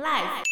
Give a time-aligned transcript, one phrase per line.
[0.00, 0.44] Life。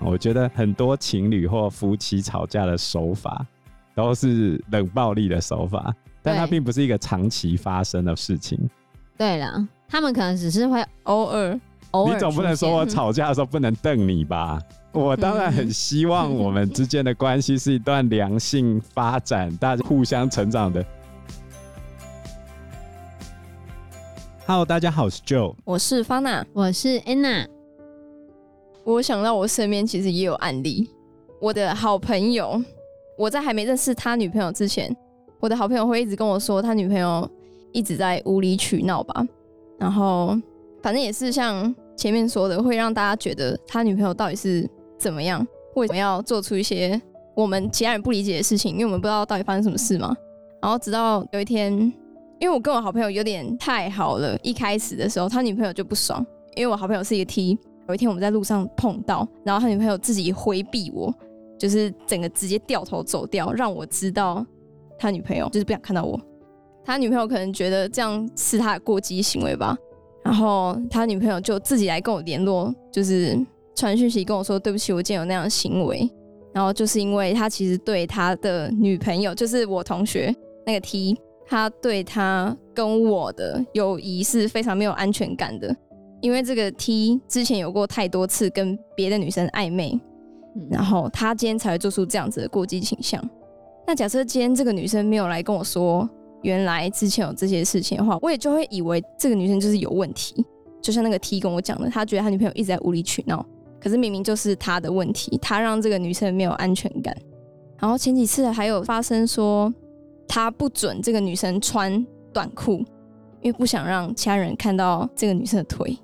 [0.00, 3.46] 我觉得很多情侣或夫妻吵架的手法
[3.94, 8.58] 都是冷暴力的手法，但它并不是一个长期发生的事情。
[9.16, 11.58] 对了，他们可能只是会偶尔。
[12.06, 14.60] 你总不能说我吵架的时候不能瞪你吧？
[14.90, 20.84] 我当然很希望我们之间的关系是一段良性发展，大家互相成长的。
[24.46, 27.46] Hello，大家好，我是 Joe，我是 Fana，我是 Anna。
[28.84, 30.90] 我想到我身边其实也有案例，
[31.40, 32.62] 我的好朋友，
[33.16, 34.94] 我在还没认识他女朋友之前，
[35.40, 37.26] 我的好朋友会一直跟我说，他女朋友
[37.72, 39.26] 一直在无理取闹吧，
[39.78, 40.38] 然后
[40.82, 41.74] 反正也是像。
[41.96, 47.00] 前面说的会让大家觉得他女朋友到底是怎么样，为什么要做出一些
[47.36, 48.72] 我们其他人不理解的事情？
[48.72, 50.12] 因为我们不知道到底发生什么事嘛。
[50.60, 51.92] 然后直到有一天，
[52.44, 56.22] 因为我跟我好朋友有点太好了，一开始的时候他女朋友就不爽，
[56.54, 57.58] 因为我好朋友是一个 T。
[57.88, 61.10] 有一天我们在路上碰到，然后他女朋友自己回避我，
[61.58, 64.44] 就是整个直接掉头走掉，让我知道
[64.98, 66.20] 他女朋友就是不想看到我。
[66.84, 69.74] 他女朋友可能觉得这样是他的过激行为吧。
[70.22, 73.38] 然后他女朋友就自己来跟我联络，就是
[73.74, 76.06] 传讯息跟我说：“对不起，我今天有那样的行为。”
[76.52, 80.30] 然后就是因为他其实对他的女朋友，就是我同学
[80.66, 85.74] 那个 T，他对他跟我的友谊是非常没有安全感的，
[86.20, 89.98] 因为这个 T 之前有过太多次跟别的女生暧昧，
[90.70, 93.22] 然后他今天才会做出这样子的过激倾向。
[93.86, 96.08] 那假设今天这个女生没有来跟我说。
[96.42, 100.44] 原来之前有这些事情的话，我也就会以为这个女生就是有问题。
[100.82, 103.42] 就像那个 T 跟我讲的，他觉得他女朋友一直在无理取闹，
[103.80, 107.16] 可是明明就是他的问题，他让这个女生没有安全感。
[107.78, 109.72] 然后前几次还有发生说，
[110.28, 112.78] 他不准这个女生穿短裤，
[113.40, 115.98] 因为不想让其他人看到这个女生的腿。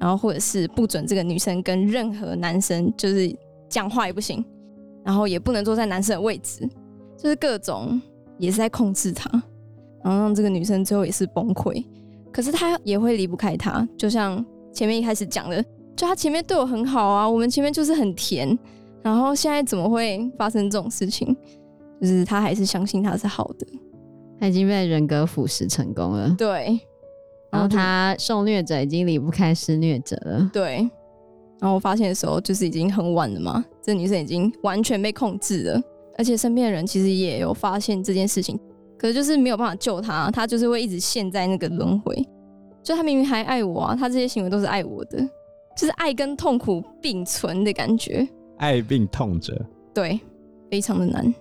[0.00, 3.36] 然后或者是不准这个女生跟任何男生就是
[3.68, 4.44] 讲话也不行，
[5.04, 6.64] 然后也不能坐在男生的位置，
[7.16, 8.00] 就是各种
[8.38, 9.28] 也是在控制他。
[10.04, 11.84] 然后让这个女生最后也是崩溃，
[12.30, 13.86] 可是她也会离不开他。
[13.96, 14.42] 就像
[14.72, 15.60] 前面一开始讲的，
[15.96, 18.56] 就他前面对我很好啊，我们前面就是很甜，
[19.02, 21.36] 然后现在怎么会发生这种事情？
[22.00, 23.66] 就是他还是相信他是好的，
[24.38, 26.34] 他已经被人格腐蚀成功了。
[26.38, 26.78] 对，
[27.50, 30.50] 然后他受虐者已经离不开施虐者了。
[30.52, 30.76] 对，
[31.60, 35.82] 然后我发现的时候就是已经很晚了嘛，这女生已经完全被控制了，
[36.16, 38.58] 而且身边的人其实也有发现这件事情。
[38.96, 42.16] 可是就是没有办法救她，她就是会一直陷在那个轮回。
[42.82, 45.18] 就他明明还爱我啊，他这些行为都是爱我的，
[45.76, 48.26] 就是爱跟痛苦并存的感觉。
[48.56, 49.54] 爱并痛着，
[49.92, 50.18] 对，
[50.70, 51.34] 非常的难。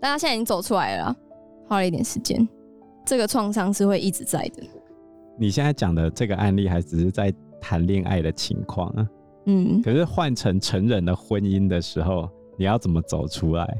[0.00, 1.16] 但他现在已经走出来了，
[1.66, 2.46] 花了一点时间。
[3.04, 4.62] 这个创伤是会一直在的。
[5.38, 9.08] 你现在讲的这个案例还只是在谈恋爱的情况啊，
[9.46, 9.80] 嗯。
[9.82, 13.78] 可是换成成人的婚姻的时候，你要怎么走出来？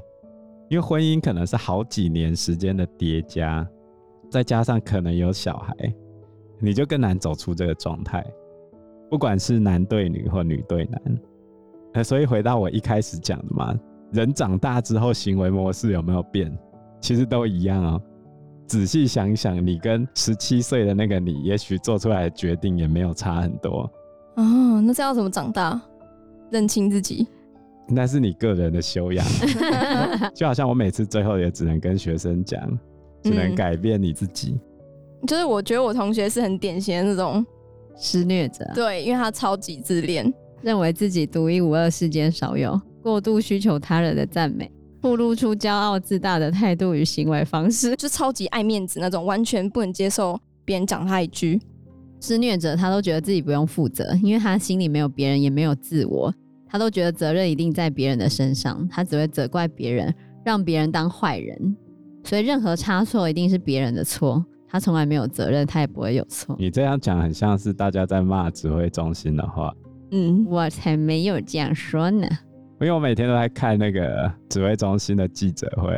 [0.68, 3.66] 因为婚姻可能是好几年时间的叠加，
[4.30, 5.74] 再加上可能有小孩，
[6.58, 8.24] 你就更难走出这个状态。
[9.10, 10.86] 不管是男对女或女对
[11.94, 13.74] 男，所以回到我一开始讲的嘛，
[14.12, 16.56] 人长大之后行为模式有没有变？
[17.00, 18.02] 其实都一样哦。
[18.66, 23.90] 仔细想想，你跟十七岁的那个你，也许做出来的决定也没有差很多。
[24.36, 25.80] 哦，那这要怎么长大？
[26.50, 27.26] 认清自己。
[27.88, 29.26] 那是你个人的修养，
[30.34, 32.60] 就好像我每次最后也只能跟学生讲，
[33.22, 34.60] 只能改变你自己。
[35.22, 37.44] 嗯，就是我觉得我同学是很典型的那种
[37.96, 40.30] 施虐者，对，因为他超级自恋，
[40.60, 44.70] 认为自己独一无二，世间少有，过度需求他人的赞美，
[45.00, 51.58] 暴露出骄傲自大的态度与行为方式， 就超级爱面子那种，完全不能接受别人讲他一句。
[52.20, 56.30] 施虐者他都觉得自己不用负责，因为他心里没有别人，也没有自我。
[56.68, 60.14] 他都觉得责任一定在别人的身上，他只会责怪别人，
[60.44, 61.74] 让别人当坏人，
[62.24, 66.54] 所以任何差错一定是别人的错，他从来没有责任，他也不会有错。
[66.58, 69.74] 你这样讲很像是大家在骂指挥中心的话。
[70.10, 72.28] 嗯，我才没有这样说呢。
[72.80, 75.92] 因为我每天都在看那个指挥中心的记者会，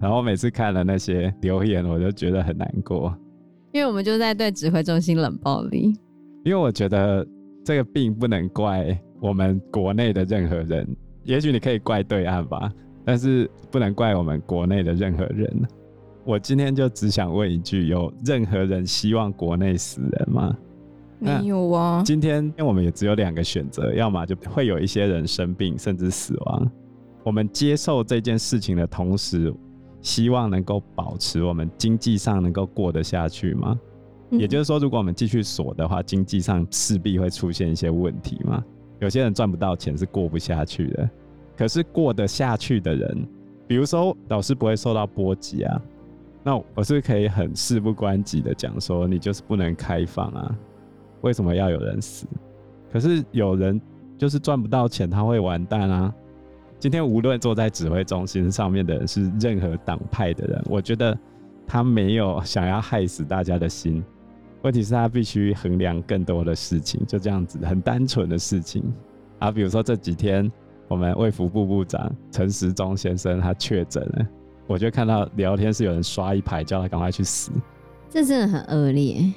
[0.00, 3.16] 然后每次看了那些留言，我就觉得很难过。
[3.72, 5.94] 因为我们就在对指挥中心冷暴力。
[6.44, 7.26] 因为我觉得
[7.64, 8.98] 这个病不能怪。
[9.20, 10.86] 我们国内的任何人，
[11.22, 12.70] 也许你可以怪对岸吧，
[13.06, 15.50] 但是不能怪我们国内的任何人。
[16.24, 20.54] 我今天就只想问一句：有任何人希望国内死人吗？
[21.24, 22.02] 没有啊。
[22.04, 26.70] 今天我们也只有两个选择，要么就会有一些人生病甚至死亡。
[27.22, 29.52] 我们接受这件事情的同时，
[30.02, 33.78] 希望能够保持我们经济上能够过得下去吗？
[34.30, 38.62] 也就是说，如果我们继续锁的话，经济上势必会出现一些问题嘛。
[39.00, 41.10] 有些人赚不到钱是过不下去的，
[41.56, 43.28] 可是过得下去的人，
[43.66, 45.80] 比如说老师不会受到波及啊，
[46.42, 50.58] 那我是可以很事不关己的讲说，你就是不能开放啊，
[51.24, 52.26] 为什么要有人死？
[52.92, 53.80] 可是有人
[54.18, 56.14] 就是赚不到钱，他会完蛋啊。
[56.78, 61.18] 今天无论坐在指挥中心上面的人是任何党派的人，我觉得
[61.66, 64.04] 他没有想要害死大家的心。
[64.62, 68.84] 问题是他必须衡量更多的事情，就这样子很单纯的事情
[69.38, 69.50] 啊。
[69.50, 70.50] 比如说这几天
[70.88, 74.26] 我们卫福部部长陈时中先生他确诊了，
[74.66, 77.50] 我就看到聊天室有人刷一排叫他赶快去死，
[78.10, 79.32] 这真的很恶劣。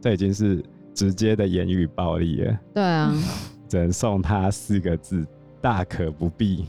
[0.00, 0.64] 这已经是
[0.94, 2.58] 直接的言语暴力了。
[2.74, 3.14] 对啊，
[3.68, 5.26] 只能送他四个字：
[5.60, 6.64] 大可不必。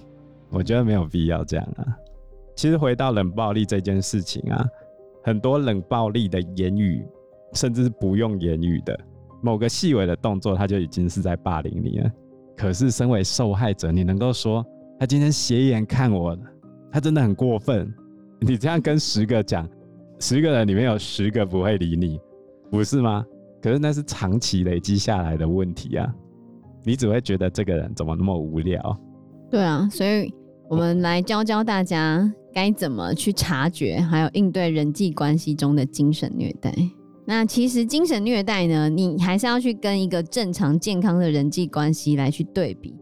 [0.50, 1.86] 我觉得没有必要这样啊。
[2.56, 4.66] 其实回到冷暴力这件事情啊，
[5.24, 7.06] 很多冷暴力的言语。
[7.54, 8.98] 甚至是不用言语的
[9.42, 12.10] 某个细微的动作，他就已经是在霸凌你了。
[12.56, 14.66] 可是身为受害者，你能够说
[14.98, 16.34] 他今天斜眼看我，
[16.90, 17.94] 他真的很过分。
[18.40, 19.68] 你这样跟十个讲，
[20.18, 22.22] 十个人里面有十个不会理你，
[22.70, 23.26] 不是吗？
[23.62, 26.14] 可是那是长期累积下来的问题啊。
[26.84, 29.00] 你只会觉得这个人怎么那么无聊？
[29.50, 30.34] 对啊，所以
[30.68, 36.74] 我们来教教大家该怎么去察觉，还有应对人际关系中的精神虐待。
[37.24, 42.96] 那其实精神虐待呢，你还是要去跟一个正常健康的人际关系来去对比，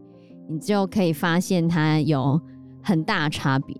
[0.48, 2.38] 你就可以发现它有
[2.82, 3.74] 很大差别。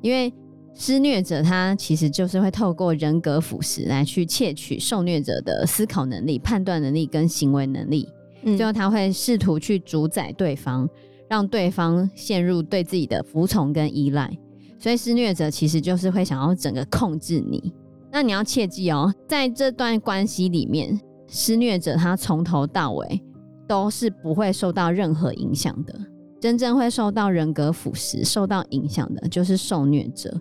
[0.00, 0.32] 因为
[0.74, 8.08] 施虐者他其实就是会透过人格腐蚀来去窃取受虐者的思考能力、判断能力跟行为能力，
[8.56, 10.88] 最后他会试图去主宰对方，
[11.28, 14.30] 让对方陷入对自己的服从跟依赖。
[14.78, 17.72] 所以施虐者其实就是会想要整个控制你。
[18.10, 20.98] 那你要切记哦，在这段关系里面，
[21.28, 23.22] 施虐者他从头到尾
[23.68, 25.94] 都是不会受到任何影响的。
[26.40, 30.34] 真正会受到人格腐蚀、受到影响的，就是受虐者。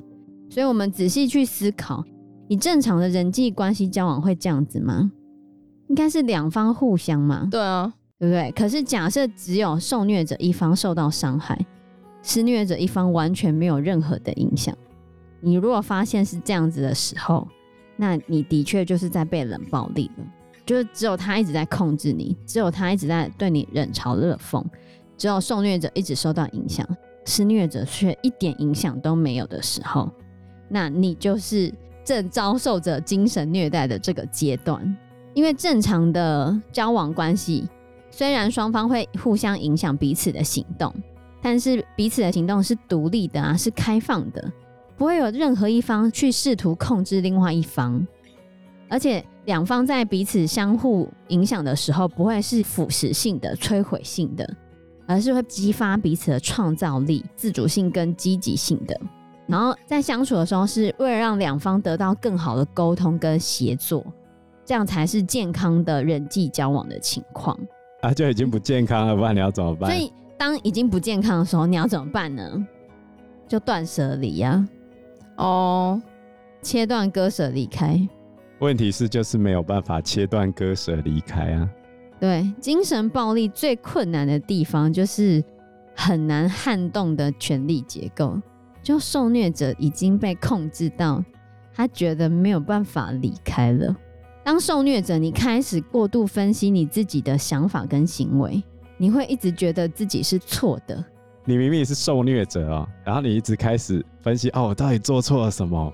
[0.51, 2.03] 所以，我们仔细去思考，
[2.49, 5.09] 你正常的人际关系交往会这样子吗？
[5.87, 7.47] 应该是两方互相嘛？
[7.49, 8.51] 对啊，对不对？
[8.51, 11.57] 可是假设只有受虐者一方受到伤害，
[12.21, 14.75] 施虐者一方完全没有任何的影响。
[15.39, 17.47] 你如果发现是这样子的时候，
[17.95, 20.25] 那你的确就是在被冷暴力了，
[20.65, 24.61] 就是只有他一直在控制你，只有他一直在对你冷嘲热讽，
[25.17, 26.85] 只有受虐者一直受到影响，
[27.23, 30.11] 施虐者却一点影响都没有的时候，
[30.71, 31.71] 那你就是
[32.03, 34.97] 正遭受着精神虐待的这个阶段。
[35.33, 37.67] 因为正常的交往关系，
[38.09, 40.93] 虽然双方会互相影响彼此的行动，
[41.41, 44.51] 但是彼此的行动是独立的啊，是开放的。
[44.97, 48.05] 不会有任何一方去试图控制另外一方，
[48.87, 54.47] 而且两方在彼此相互影响的时候，不会是腐蚀性的、摧毁性的，
[55.07, 58.99] 而是会激发彼此的创造力、自主性跟积极性的。
[59.51, 64.01] 然后在相处的时候，是为了让两方得到更好的沟通跟协作，
[64.63, 67.59] 这样才是健康的人际交往的情况。
[68.01, 69.91] 啊，就已经不健康了，不然你要怎么办？
[69.91, 72.65] 所以，当已经不健康的时候，你要怎么办呢？
[73.45, 74.65] 就断舍离呀。
[75.35, 76.01] 哦，
[76.61, 77.99] 切断割舍离开。
[78.59, 81.69] 问题是就是没有办法切断割舍离开啊。
[82.19, 85.43] 对，精神暴力最困难的地方就是
[85.95, 88.39] 很难撼动的权力结构，
[88.81, 91.23] 就受虐者已经被控制到
[91.73, 93.95] 他觉得没有办法离开了。
[94.43, 98.61] 当受虐者，你开始过度分析你自己的想法跟行为，
[98.97, 101.03] 你会一直觉得自己是错的。
[101.45, 105.93] 你明明是受虐者哦，然后你一直开始分析哦，我到底做错了什么？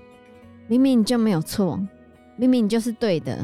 [0.66, 1.78] 明明你就没有错，
[2.36, 3.38] 明明你就是对的，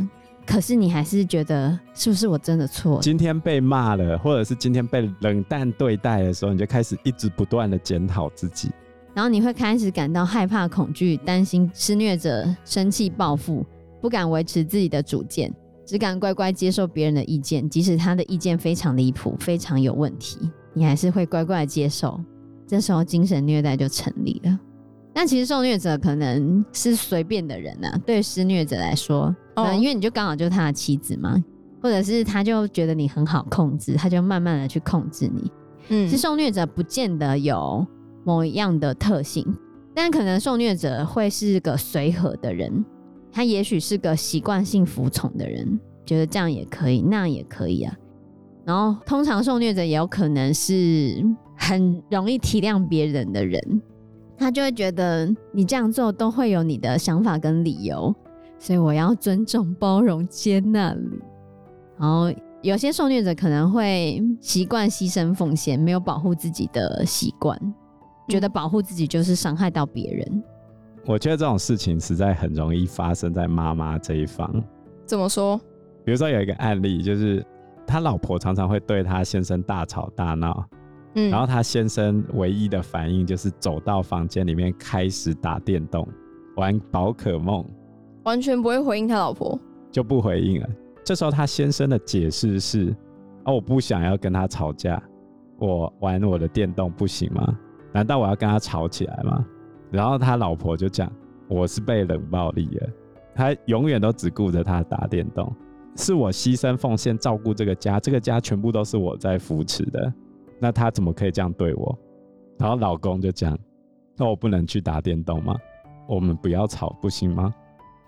[0.47, 2.99] 可是你还是觉得是不是我真的错？
[3.01, 8.71] 今天被骂了，或者是今天被冷淡对待的时候，你就开始一直不断的检讨自己，
[9.15, 13.65] 然后你会开始感到害怕、恐惧、担心施虐者生气报复，
[14.01, 15.53] 不敢维持自己的主见，
[15.87, 20.39] 只敢乖乖接受别人的意见，即使他的意见非常离谱、非常有问题。
[20.73, 22.21] 你还是会乖乖接受，
[22.67, 24.59] 这时候精神虐待就成立了。
[25.13, 31.41] 但其实受虐者可能是随便的人啊，对施虐者来说，嗯、哦，因为你就刚好就是他的妻子嘛，
[31.81, 35.53] 或者是他就觉得你很好控制，他就慢慢的去控制你。
[35.91, 37.87] 嗯，其实受虐者不见得有
[38.25, 39.47] 某一样的特性，
[39.95, 42.85] 但可能受虐者会是个随和的人，
[43.31, 47.95] 他也许是个习惯性服从的人，觉得这样也可以，那样也可以啊。
[48.65, 51.23] 然后，通常受虐者也有可能是
[51.57, 53.83] 很容易体谅别人的人，
[54.39, 58.15] 他就会觉得你这样做都会有你的想法跟理由，
[58.59, 61.19] 所以我要尊重、包容、接纳你。
[61.99, 67.57] 然后有些受虐者可能会习惯牺牲奉献，没有保护自己的习惯，
[68.29, 70.43] 觉得保护自己就是伤害到别人。
[71.07, 74.51] 我觉得这种事情实在很容易发生在妈妈这一方。
[75.05, 75.59] 怎么说？
[76.05, 77.45] 比如说有一个案例，就是
[77.87, 80.65] 他老婆常常会对他先生大吵大闹，
[81.15, 86.09] 嗯，然后他先生唯一的反应就是走到房间里面开始打电动、
[86.57, 87.63] 玩宝可梦，
[88.25, 89.59] 完全不会回应他老婆，
[89.91, 90.69] 就不回应了。
[91.05, 92.97] 这时候他先生的解释是：
[93.45, 95.03] 哦，我不想要跟他吵架，
[95.59, 97.59] 我玩我的电动不行吗？
[97.95, 99.43] 难道我要跟他吵起来吗？
[99.91, 101.11] 然后他老婆就讲
[101.49, 102.89] ：“我是被冷暴力了，
[103.33, 105.51] 他永远都只顾着他打电动，
[105.95, 110.13] 是我牺牲奉献照顾这个家，这个家全部都是我在扶持的，
[110.59, 111.97] 那他怎么可以这样对我？”
[112.59, 113.57] 然后老公就讲
[114.19, 115.55] ：“那我不能去打电动吗？
[116.09, 117.55] 我们不要吵，不行吗？”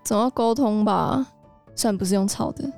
[0.03, 1.25] 总要沟通吧，
[1.75, 2.69] 虽然不是用吵的，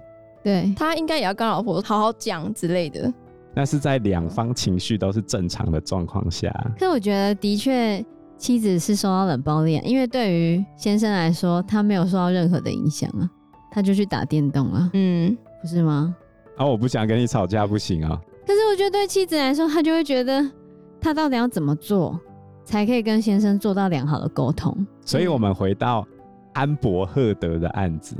[0.43, 3.11] 对，他应该也要跟老婆好好讲之类的。
[3.59, 6.49] 那是在两方情绪都是正常的状况下。
[6.79, 8.01] 可我觉得的确。
[8.37, 13.29] 妻子是受到冷暴力，因为对于先生来说，他没有受到任何的影响啊，
[13.69, 16.15] 他就去打电动了，嗯，不是吗？
[16.55, 18.17] 啊，我不想跟你吵架，不行啊。
[18.47, 20.49] 可是我觉得对妻子来说，他就会觉得
[21.01, 22.17] 他到底要怎么做，
[22.63, 24.73] 才可以跟先生做到良好的沟通。
[25.01, 26.07] 所以，我们回到
[26.53, 28.15] 安伯赫德的案子，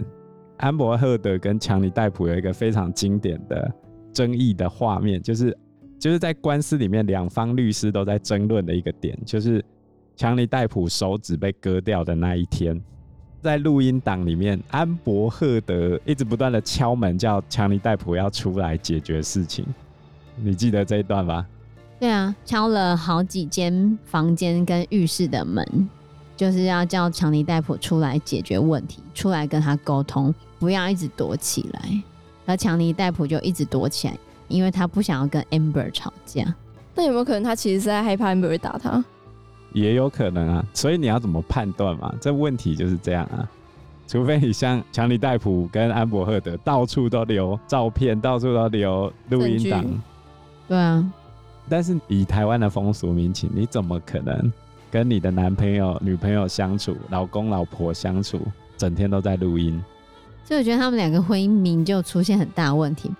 [0.58, 3.74] 安伯赫德跟强尼戴普有一个非常经典的
[4.14, 5.58] 争议的画面，就是
[6.00, 9.64] 就是在官司里面，两方律师都在争论的一个点，就是。
[10.16, 12.78] 强尼戴普手指被割掉的那一天，
[13.42, 19.66] 在录音档里面，安伯赫德一直不断的敲门，叫强尼戴普要出来解决事情。
[20.36, 21.48] 你记得这一段吧？
[22.02, 25.90] 对啊，敲了好几间房间跟浴室的门，
[26.36, 32.04] 就是要叫强尼戴普出来解决问题，出来跟他沟通，不要一直躲起来。
[32.50, 36.44] 而强尼戴普就一直躲起来，因为他不想要跟 Amber 吵架。
[36.96, 39.06] 那有没有可能他其实是在害怕 Amber 打他？
[39.72, 42.12] 也有可能啊，所以你要怎么判断嘛？
[42.20, 43.48] 这问题就是这样啊。
[44.08, 49.86] 除非你像强尼戴普跟安伯赫德到处都留照片，到处都留录音档。
[50.68, 51.08] 对啊。
[51.70, 54.52] 但是以台湾的风俗民情，你怎么可能
[54.90, 58.42] 跟你的男朋友、女朋友相处，老公、老婆相处，
[58.76, 59.80] 整天都在录音？
[60.44, 63.12] 所以我觉得他们两个婚姻名就出现很大问题。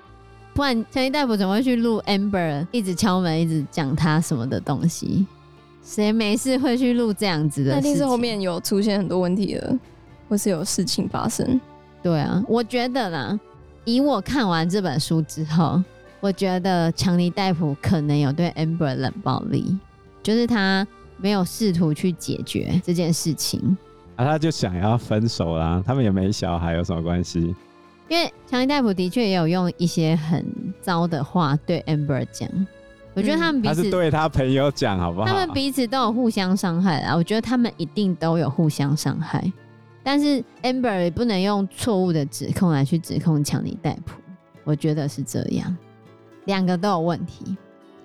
[0.54, 5.26] 不然强尼戴普怎么会去录 Amber 一直敲门，一直讲他什么的东西？
[5.84, 7.72] 谁没事会去录这样子的？
[7.72, 9.80] 那一定是后面有出现很多问题了，
[10.28, 11.60] 或是有事情发生。
[12.04, 13.40] 对啊，我觉得啦，
[13.86, 15.82] 以我看完这本书之后，
[16.20, 19.78] 我觉得强尼戴普可能有对 Amber 冷暴力，
[20.22, 20.86] 就是他
[21.18, 23.78] 没有试图去解决这件事情。
[24.20, 27.56] 啊，他就想要分手啦，他们也没小孩，有什么关系？
[28.10, 30.46] 因为强尼戴普的确也有用一些很
[30.82, 32.50] 糟的话对 Amber 讲。
[33.14, 35.26] 我觉得他们彼此，对他朋友讲，好不好？
[35.26, 37.16] 他们彼此都有互相伤害啊！
[37.16, 39.50] 我觉得他们一定都有互相伤害，
[40.04, 44.20] 但是 Amber 也不能用错误的指控来去指控强尼戴普，
[44.66, 45.74] 我觉得是这样，
[46.44, 47.56] 两个都有问题。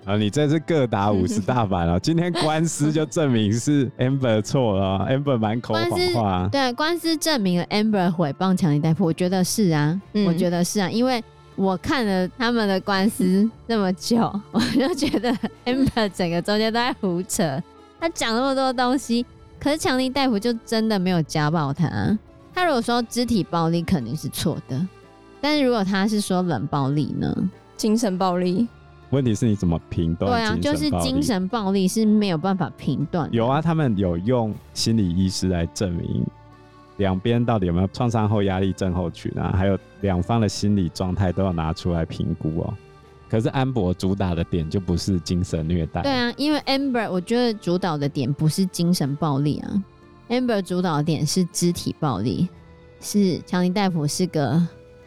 [0.05, 1.99] 啊，你这是各打五十大板了！
[1.99, 6.49] 今天官司就证明是 Amber 错了，Amber 满口谎话。
[6.51, 11.23] 对，官司证明了 Amber 诽谤强尼戴普，我觉得是啊，嗯、我觉得是啊，因为。
[11.57, 14.17] 我看了他们的官司那么久，
[14.51, 15.33] 我就觉得
[15.63, 17.63] Amber 整个中间都在胡扯。
[17.97, 19.25] 他讲那么多东西，
[19.57, 21.87] 可是强尼戴普就真的没有家暴他。
[22.53, 24.85] 他如果说肢体暴力肯定是错的，
[25.39, 27.33] 但是如果他是说冷暴力呢？
[27.77, 28.67] 精神暴力？
[29.15, 30.31] 问题是你怎么评断？
[30.31, 33.27] 对啊，就是精神暴力是没有办法评断。
[33.31, 36.25] 有啊，他们有用心理医师来证明。
[36.97, 39.53] 两边到底有没有创伤后压力症候群啊？
[39.55, 42.73] 还有两方的心理状态都要拿出来评估哦。
[43.27, 46.01] 可是安博主打的点就不是精神虐待。
[46.03, 49.83] 对啊，因为 Amber 我觉得主导的点不是精神暴力啊
[50.29, 52.47] ，Amber 主导的点是肢体暴力，
[53.01, 54.65] 是强尼戴普是个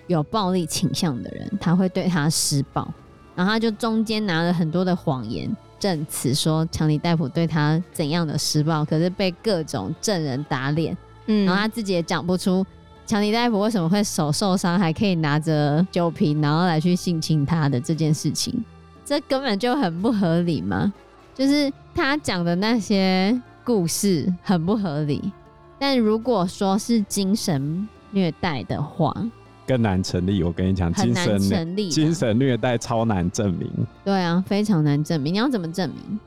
[0.09, 2.87] 有暴力倾向的人，他会对他施暴，
[3.39, 10.97] 然后他就中间拿了很多的谎言证词说强尼戴普对他怎样的施暴，可是被各种证人打脸。
[11.27, 12.67] 嗯，然后他自己也讲不出
[13.07, 18.53] 强尼戴普为什么会手受伤，还可以拿着酒瓶，然后来去性侵他的这件事情，
[19.05, 20.93] 这根本就很不合理嘛。
[21.33, 25.33] 就是他讲的那些故事很不合理，
[25.79, 29.15] 但如果说是精神虐待的话，
[29.69, 30.43] 更难成立。
[30.43, 33.71] 我跟你讲，精神成立，精神虐待超难证明。
[34.03, 35.35] 对啊，非常难证明。
[35.35, 36.19] 你要怎么证明？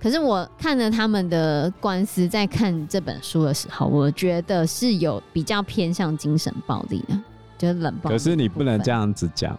[0.00, 7.18] 可是我看了他们的官司，在看这本书的时候，我觉得是有比较偏向精神暴力的，
[7.56, 8.14] 就是冷暴力。
[8.14, 9.58] 可是你不能这样子讲，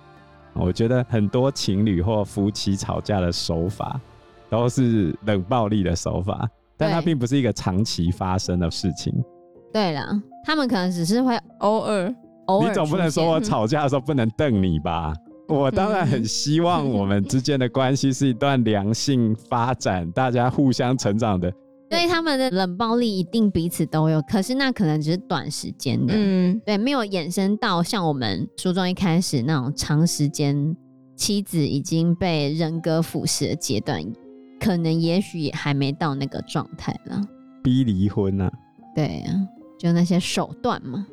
[0.54, 4.00] 我觉得很多情侣或夫妻吵架的手法
[4.50, 9.14] 都是冷暴力的手法，但它并不是一个长期发生的事情。
[9.74, 12.16] 对了，他们可能只是会偶尔
[12.50, 12.68] 偶尔。
[12.68, 15.14] 你总不能说我 吵架的时候不能瞪你吧？
[15.48, 21.52] 我当然很希望我们之间的关系是一段良性发展，大家互相成长的。
[21.90, 30.78] 所以他们的冷暴力一定彼此都有，可是那可能只是短时间的，嗯，对，没有衍生到像我们书中一开始那种长时间，
[31.16, 34.04] 妻子已经被人格腐蚀的阶段，
[34.60, 37.20] 可能也许也还没到那个状态了。
[37.64, 38.52] 逼离婚啊？
[38.94, 39.34] 对啊，
[39.80, 41.08] 就那些手段嘛。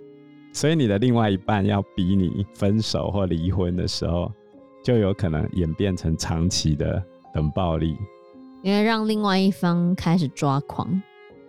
[0.56, 4.32] 所以你的另外一半要逼你分手或离婚的时候，
[4.82, 7.00] 就有可能演变成长期的
[7.34, 7.94] 冷暴力，
[8.62, 10.98] 因为让另外一方开始抓狂。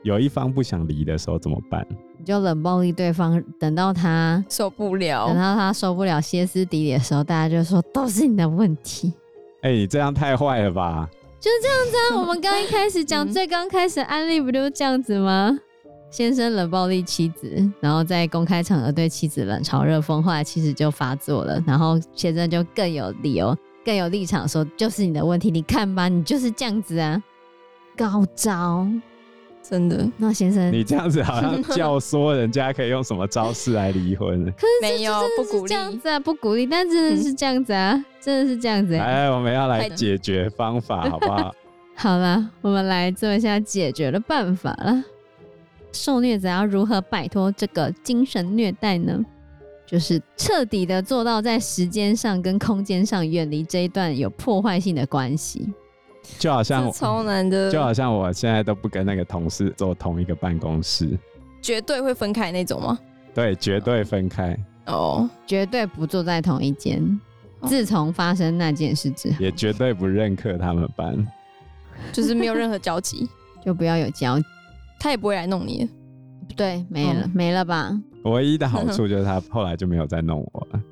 [0.03, 1.87] 有一方不想离的时候怎么办？
[2.17, 9.13] 你就冷暴力对方，等到他受不了，等到他受不了歇斯底里的时候，大家就说都是你的问题。
[9.61, 11.09] 哎、欸，你这样太坏了吧？
[11.39, 12.19] 就是这样子啊！
[12.19, 15.57] 我们刚一开始讲最刚开始的案例不就是这样子吗？
[16.09, 27.21] 先生冷暴力妻子，然后在公开场合对妻子冷嘲热讽，后来妻子就发作了，然后先生就更有理由、更有立场说，就是你的问题，你看吧，你就是这样子啊，
[27.97, 28.87] 高招，
[29.61, 30.09] 真的。
[30.15, 34.45] 那先生，你这样子好像 教唆人家可以用什么招式来离婚？
[34.53, 38.99] 可是没有不鼓励这样子啊，不鼓励，但真的是这样子啊，嗯、真的是这样子、欸。
[38.99, 41.53] 来，我们要来解决方法，好不好？
[41.95, 45.03] 好了，我们来做一下解决的办法了。
[45.97, 49.19] 受虐者要如何摆脱这个精神虐待呢？
[49.85, 55.73] 就是彻底的做到在时间上跟空间上远离这一段有破坏性的关系。
[56.37, 61.17] 就好像超难的，就好像我现在都不跟那个同事坐同一个办公室，
[61.61, 62.99] 绝对会分开那种吗？
[63.33, 64.57] 对，绝对分开。
[64.87, 67.19] 哦，绝对不坐在同一间。
[67.63, 71.25] 自从发生那件事之后，也绝对不认可他们班，
[72.11, 73.27] 就是没有任何交集，
[73.65, 74.45] 就不要有交集。
[74.99, 75.89] 他也不会来弄你，
[76.55, 77.91] 对，没了，嗯、没了吧？
[78.23, 80.83] 唯一的好处就是他 后来就没有再弄我了。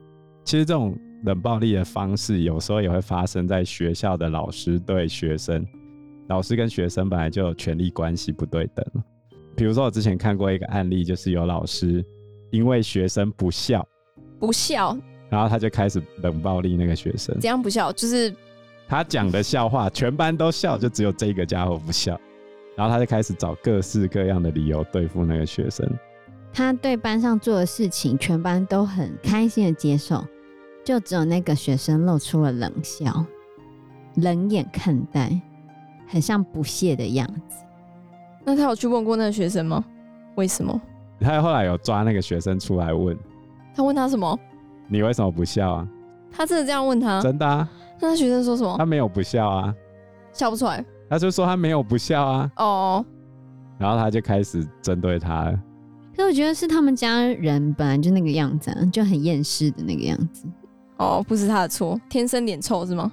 [0.43, 5.65] 其实这种冷暴力的方式，有时候也会发生在学校的老师对学生，
[6.27, 8.85] 老师跟学生本来就有权力关系不对等。
[9.55, 12.05] 比如说我之前看过一个案例，就是有老师
[12.51, 13.85] 因为学生不孝，
[14.39, 14.95] 不孝，
[15.29, 17.33] 然后他就开始冷暴力那个学生。
[17.39, 17.91] 怎样不孝？
[17.91, 18.33] 就是
[18.87, 22.19] 他讲的笑话，全班都笑，就只有这个家伙不笑。
[22.75, 25.89] 然后他就开始找各式各样的理由对付那个学生。
[26.53, 30.23] 他对班上做的事情，全班都很开心的接受，
[30.83, 33.25] 就只有那个学生露出了冷笑，
[34.15, 35.41] 冷眼看待，
[36.07, 37.57] 很像不屑的样子。
[38.43, 39.83] 那他有去问过那个学生吗？
[40.35, 40.81] 为什么？
[41.19, 43.17] 他后来有抓那个学生出来问。
[43.75, 44.38] 他问他什么？
[44.88, 45.88] 你为什么不笑啊？
[46.31, 47.21] 他真的这样问他？
[47.21, 47.69] 真的啊。
[47.99, 48.75] 那学生说什么？
[48.77, 49.75] 他没有不笑啊。
[50.31, 50.85] 笑不出来。
[51.09, 53.05] 他就说他没有不孝啊，哦，oh.
[53.77, 55.59] 然后他就开始针对他了。
[56.15, 60.45] 可我觉得是他们家人本来就那个样子，啊，就很厌世的那个样子。
[60.97, 63.11] 哦，oh, 不是他的错，天生脸臭是吗？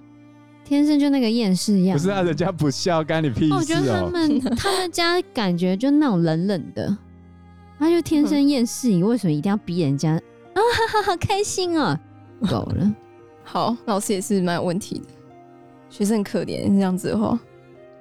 [0.64, 1.98] 天生就那个厌世样。
[1.98, 3.56] 不是啊，人家不孝，干你屁事哦。
[3.58, 6.96] 我觉得他们 他们家感觉就那种冷冷的，
[7.78, 10.12] 他就天生厌世，你为什么一定要逼人家？
[10.12, 10.20] 啊
[10.54, 11.98] 哈哈，好开心啊！
[12.48, 12.94] 够了。
[13.42, 15.06] 好，老师也是蛮有问题的，
[15.90, 17.36] 学生很可怜，这样子的话。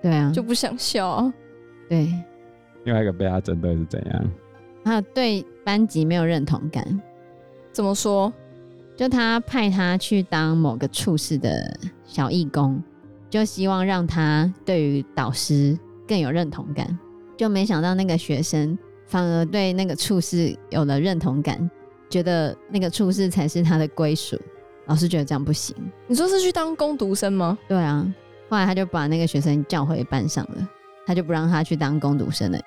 [0.02, 1.34] 对啊，就不想笑啊。
[1.90, 2.14] 对，
[2.86, 4.32] 另外一个被他针对是怎样？
[4.84, 7.02] 他对班级没有认同感。
[7.72, 8.32] 怎么说？
[8.96, 12.82] 就他派他去当某个处室的小义工，
[13.30, 17.00] 就希望让他对于导师更有认同感。
[17.38, 21.70] 就没想到那个学生反而对那个处室有了认同感，
[22.10, 24.40] 觉得那个处室才是他的归属。
[24.86, 25.76] 老师觉得这样不行。
[26.08, 27.58] 你说是去当工读生吗？
[27.68, 28.06] 对啊。
[28.52, 30.68] 后来他就把那个学生叫回班上了，
[31.08, 32.60] 他就不让他去当攻读生了，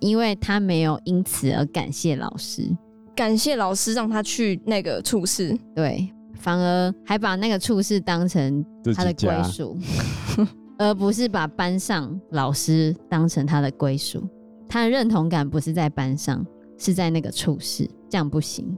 [0.00, 2.68] 因为他没有因此而感谢老师，
[3.14, 9.78] 感谢老师让他去那个处室，对，反而还把那个处室当成他的归属，
[10.76, 14.28] 而不是把班上老师当成他的归属。
[14.68, 16.44] 他的认同感不是在班上，
[16.76, 18.76] 是在那个处室，这样不行。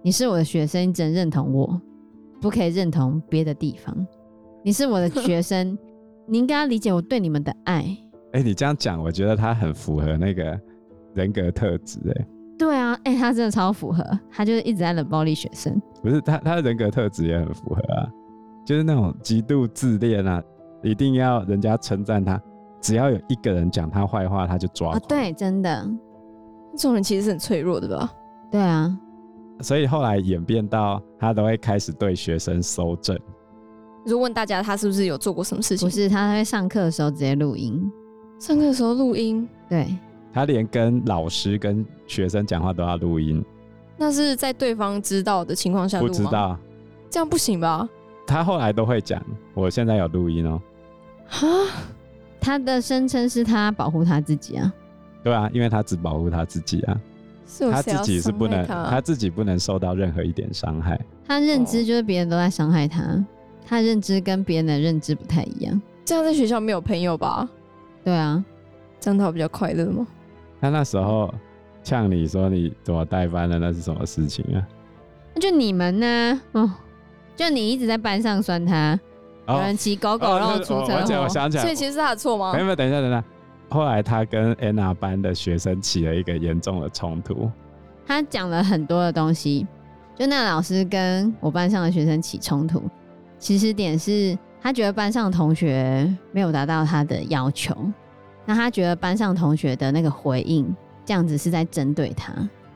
[0.00, 1.82] 你是我的学生，你只能认同我，
[2.40, 4.06] 不可以认同别的地方。
[4.62, 5.76] 你是我的学生。
[6.28, 7.80] 你应该要理解我对你们的爱。
[8.32, 10.60] 哎、欸，你这样讲，我觉得他很符合那个
[11.14, 11.98] 人格特质。
[12.10, 12.26] 哎，
[12.58, 15.80] 对啊，哎、欸，他真的超符合，他就是一直在冷暴力学生。
[16.02, 18.06] 不是他，他的人格特质也很符合啊，
[18.66, 20.42] 就是那种极度自恋啊，
[20.82, 22.40] 一定要人家称赞他。
[22.80, 24.98] 只要有一个人讲他坏话，他就抓啊。
[25.08, 25.88] 对，真的，
[26.72, 28.12] 这种人其实是很脆弱的吧？
[28.50, 28.96] 对啊。
[29.60, 33.18] 所以后来演变到他都会开始对学生搜证。
[34.08, 35.86] 就问大家他是不是有做过什么事情？
[35.88, 37.80] 不是，他在上课的时候直接录音。
[38.40, 39.48] 上课的时候录音？
[39.68, 39.94] 对。
[40.32, 43.44] 他连跟老师、跟学生讲话都要录音。
[43.96, 46.12] 那是在对方知道的情况下录吗？
[46.12, 46.58] 不知道。
[47.10, 47.88] 这样不行吧？
[48.26, 49.20] 他后来都会讲，
[49.54, 50.60] 我现在有录音哦。
[51.26, 51.46] 哈，
[52.40, 54.72] 他的声称是他保护他自己啊。
[55.24, 57.00] 对啊，因为他只保护他自己啊。
[57.46, 61.00] 是他自己是不能，他自己不能受到任何一点伤害。
[61.26, 63.24] 他认知就是别人都在伤害他，哦、
[63.68, 65.80] 他认知跟别人的认知不太一样。
[66.04, 67.48] 这样在学校没有朋友吧？
[68.02, 68.42] 对啊，
[68.98, 70.06] 这样他比较快乐吗？
[70.60, 71.32] 他那时候
[71.84, 74.66] 呛你说你怎么带班的，那是什么事情啊？
[75.34, 76.40] 那就你们呢？
[76.52, 76.72] 哦，
[77.36, 78.98] 就你一直在班上酸他，
[79.46, 82.54] 哦、有人骑狗狗然后出车祸，我想起来，所以其实是他的错吗？
[82.54, 83.22] 没有，等一下，等一下。
[83.68, 87.50] 后来他跟安娜班的学生起了一个严重的冲突。
[88.06, 89.66] 他讲了很多的东西，
[90.18, 92.82] 就那个老师跟我班上的学生起冲突，
[93.38, 97.76] 起始点是他觉得班上同学没有达到他的要求，
[98.44, 100.74] 那他觉得班上同学的那个回应
[101.04, 102.32] 这样子是在针对他。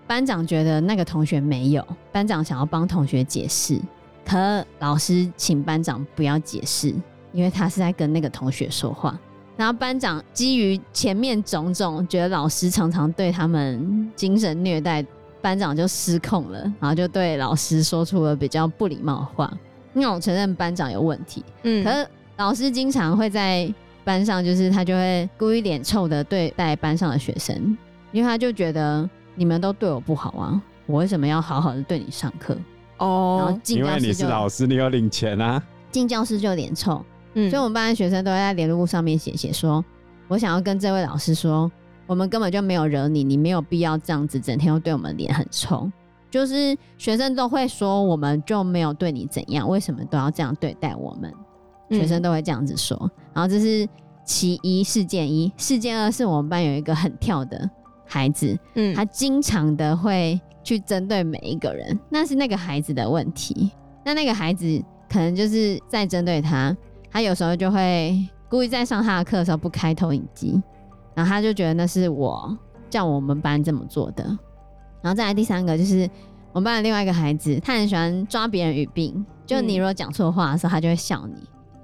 [0.06, 3.80] 班长觉得那个同学没有，班长想要帮同学解释，
[4.26, 6.94] 可老师请班长不要解释，
[7.32, 9.18] 因为他是在跟那个同学说话。
[9.56, 15.04] 然后班长基于前面种种，觉得老师常常对他们精神虐待，
[15.40, 19.52] 班长就失控了，然后就对老师说出了比较不礼貌的话。
[19.92, 23.72] 那我承认班长有问题，嗯，可是老师经常会在
[24.04, 27.76] 班上，就是他就会故意脸臭的对待班上的学生，
[28.10, 32.56] 因为他就觉得你们都对我不好啊，我为什么要好好的对你上课？
[32.98, 37.04] 哦，然后进教室就，因为你是老师，你有领钱啊，进教室就脸臭。
[37.34, 39.84] 嗯，所以我们班的学生都会在联络簿上面写写说，
[40.28, 41.70] 我想要跟这位老师说，
[42.06, 45.90] 我们根本就没有惹你，你没有必要这样子，整天都对我们脸很臭。
[46.32, 51.32] 就是学生都会说，我们就没有对你怎样，为什么都要这样对待我们？
[51.90, 52.98] 学生都会这样子说。
[53.34, 53.86] 然后这是
[54.24, 57.68] 其一事件一，事件二是我们班有一个很跳的
[58.06, 63.70] 孩子，嗯，他经常的会去针对每一个人，那是那个孩子的问题。
[64.02, 66.74] 那那个孩子可能就是在针对他。
[67.10, 70.62] 他有时候就会故意在上他的课的时候不开投影机，
[71.14, 72.56] 然后他就觉得那是我
[72.88, 74.24] 叫我们班这么做的。
[75.02, 76.08] 然后再来第三个就是
[76.52, 81.34] 我们班的另外一个孩子，他很喜欢抓别人语病，就你如果讲错话的时候，他就会笑你。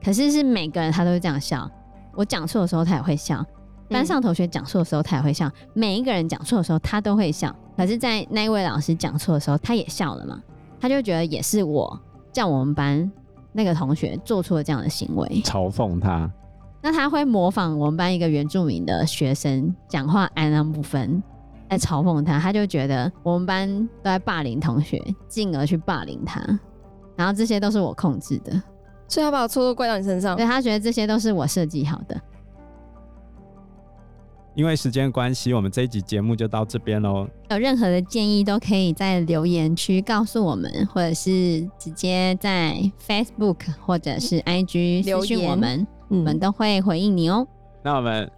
[0.02, 1.70] 可是是每个人他都会这样笑，
[2.14, 3.44] 我讲错的时候他也会笑，
[3.90, 7.54] 班上同学讲错的时候他也会笑，每一个人讲错的时候他都会笑。
[7.76, 10.40] 可是，在那一位老师讲错的时候，他也笑了嘛？
[10.80, 12.00] 他就觉得也是我
[12.32, 13.10] 叫我们班。
[13.50, 16.30] 那个同学做出了这样的行为，嘲讽他。
[16.80, 21.20] 那他会模仿我们班一个原住民的学生讲话，安安不分，
[21.68, 22.38] 在嘲讽他。
[22.38, 26.40] 他就觉得我们班都在霸凌同学，进而去霸凌他。
[27.16, 28.52] 然后这些都是我控制的，
[29.08, 30.36] 所以他把错都怪到你身上。
[30.36, 32.20] 对，他觉得这些都是我设计好的。
[34.54, 37.28] 因为时间关系，我们这一集节目就到这边喽。
[37.50, 42.76] 有任何的建议都可以在留言区告诉我们，或者是直接在
[43.06, 47.46] Facebook 或者是 IG 留言我们，我们都会回应你哦。
[47.84, 48.28] 那我们